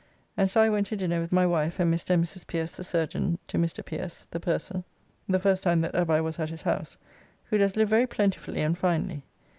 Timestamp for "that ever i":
5.81-6.21